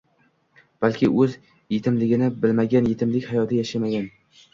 [0.85, 1.35] Balki o'zi
[1.75, 4.09] yetimligini bilmagan, yetimlik hayotini yashamagan